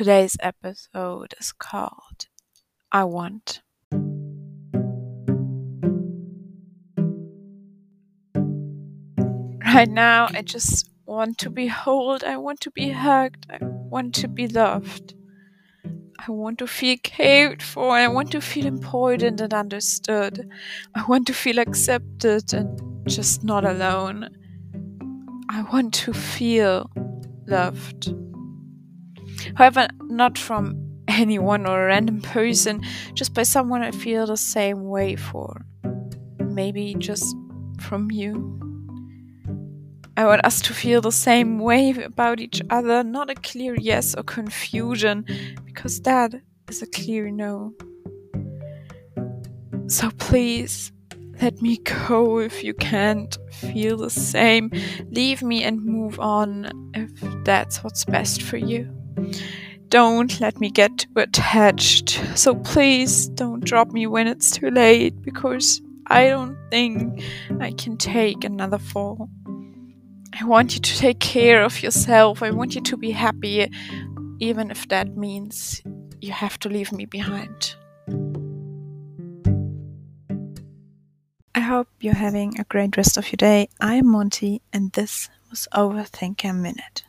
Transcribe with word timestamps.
Today's 0.00 0.38
episode 0.40 1.34
is 1.38 1.52
called 1.52 2.28
I 2.90 3.04
Want. 3.04 3.60
Right 9.62 9.90
now, 9.90 10.28
I 10.32 10.40
just 10.40 10.88
want 11.04 11.36
to 11.40 11.50
be 11.50 11.66
held, 11.66 12.24
I 12.24 12.38
want 12.38 12.62
to 12.62 12.70
be 12.70 12.88
hugged, 12.88 13.44
I 13.50 13.58
want 13.60 14.14
to 14.14 14.28
be 14.28 14.48
loved. 14.48 15.12
I 15.84 16.30
want 16.30 16.60
to 16.60 16.66
feel 16.66 16.96
cared 17.02 17.62
for, 17.62 17.90
I 17.90 18.08
want 18.08 18.32
to 18.32 18.40
feel 18.40 18.64
important 18.64 19.42
and 19.42 19.52
understood. 19.52 20.48
I 20.94 21.04
want 21.08 21.26
to 21.26 21.34
feel 21.34 21.58
accepted 21.58 22.54
and 22.54 23.06
just 23.06 23.44
not 23.44 23.66
alone. 23.66 24.30
I 25.50 25.60
want 25.70 25.92
to 25.92 26.14
feel 26.14 26.90
loved. 27.46 28.14
However, 29.56 29.88
not 30.02 30.38
from 30.38 30.76
anyone 31.08 31.66
or 31.66 31.82
a 31.82 31.86
random 31.86 32.20
person, 32.20 32.82
just 33.14 33.34
by 33.34 33.42
someone 33.42 33.82
I 33.82 33.90
feel 33.90 34.26
the 34.26 34.36
same 34.36 34.84
way 34.84 35.16
for. 35.16 35.64
Maybe 36.38 36.94
just 36.98 37.34
from 37.80 38.10
you. 38.10 38.56
I 40.16 40.26
want 40.26 40.44
us 40.44 40.60
to 40.62 40.74
feel 40.74 41.00
the 41.00 41.12
same 41.12 41.58
way 41.58 41.90
about 41.90 42.40
each 42.40 42.60
other, 42.68 43.02
not 43.02 43.30
a 43.30 43.34
clear 43.34 43.74
yes 43.74 44.14
or 44.14 44.22
confusion, 44.22 45.24
because 45.64 46.00
that 46.02 46.34
is 46.68 46.82
a 46.82 46.86
clear 46.86 47.30
no. 47.30 47.72
So 49.86 50.10
please, 50.18 50.92
let 51.40 51.62
me 51.62 51.78
go 51.78 52.38
if 52.38 52.62
you 52.62 52.74
can't 52.74 53.38
feel 53.50 53.96
the 53.96 54.10
same. 54.10 54.70
Leave 55.10 55.42
me 55.42 55.64
and 55.64 55.82
move 55.82 56.20
on 56.20 56.70
if 56.94 57.10
that's 57.44 57.82
what's 57.82 58.04
best 58.04 58.42
for 58.42 58.58
you. 58.58 58.99
Don't 59.88 60.40
let 60.40 60.60
me 60.60 60.70
get 60.70 60.98
too 60.98 61.08
attached. 61.16 62.20
So 62.36 62.54
please 62.54 63.28
don't 63.28 63.64
drop 63.64 63.90
me 63.90 64.06
when 64.06 64.28
it's 64.28 64.50
too 64.50 64.70
late 64.70 65.20
because 65.22 65.82
I 66.06 66.28
don't 66.28 66.56
think 66.70 67.22
I 67.60 67.72
can 67.72 67.96
take 67.96 68.44
another 68.44 68.78
fall. 68.78 69.28
I 70.40 70.44
want 70.44 70.74
you 70.74 70.80
to 70.80 70.96
take 70.96 71.18
care 71.18 71.64
of 71.64 71.82
yourself. 71.82 72.42
I 72.42 72.50
want 72.50 72.74
you 72.74 72.80
to 72.80 72.96
be 72.96 73.10
happy, 73.10 73.70
even 74.38 74.70
if 74.70 74.88
that 74.88 75.16
means 75.16 75.82
you 76.20 76.32
have 76.32 76.58
to 76.60 76.68
leave 76.68 76.92
me 76.92 77.04
behind. 77.04 77.74
I 81.54 81.60
hope 81.60 81.88
you're 82.00 82.14
having 82.14 82.58
a 82.58 82.64
great 82.64 82.96
rest 82.96 83.16
of 83.16 83.26
your 83.26 83.36
day. 83.36 83.68
I'm 83.80 84.06
Monty, 84.06 84.62
and 84.72 84.92
this 84.92 85.28
was 85.50 85.66
Overthinker 85.74 86.54
Minute. 86.56 87.02